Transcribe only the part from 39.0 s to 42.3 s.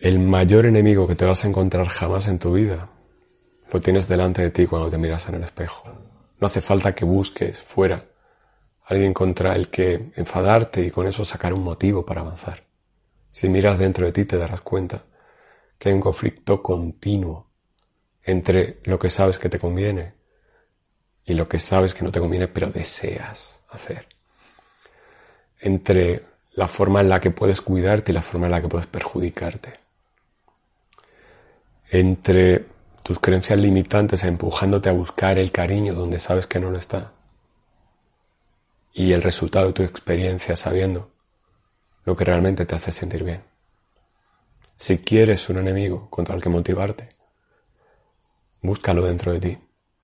el resultado de tu experiencia sabiendo lo que